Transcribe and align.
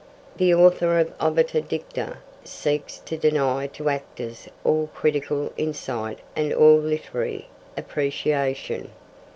The 0.37 0.51
author 0.51 0.97
of 0.97 1.13
Obiter 1.19 1.61
Dicta 1.61 2.17
seeks 2.43 2.97
to 3.05 3.17
deny 3.17 3.67
to 3.67 3.87
actors 3.89 4.47
all 4.63 4.89
critical 4.95 5.53
insight 5.57 6.17
and 6.35 6.51
all 6.51 6.79
literary 6.79 7.49
appreciation. 7.77 8.89